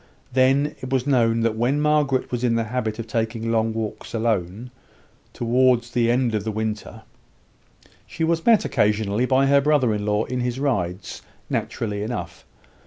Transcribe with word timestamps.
Then, 0.33 0.75
it 0.81 0.89
was 0.89 1.05
known 1.05 1.41
that 1.41 1.55
when 1.55 1.79
Margaret 1.79 2.31
was 2.31 2.43
in 2.43 2.55
the 2.55 2.63
habit 2.63 2.97
of 2.97 3.05
taking 3.05 3.51
long 3.51 3.71
walks 3.71 4.15
alone, 4.15 4.71
towards 5.31 5.91
the 5.91 6.09
end 6.09 6.33
of 6.33 6.43
the 6.43 6.51
winter, 6.51 7.03
she 8.07 8.23
was 8.23 8.43
met 8.43 8.65
occasionally 8.65 9.27
by 9.27 9.45
her 9.45 9.61
brother 9.61 9.93
in 9.93 10.03
law 10.03 10.23
in 10.25 10.39
his 10.39 10.59
rides 10.59 11.21
naturally 11.51 12.01
enough. 12.01 12.45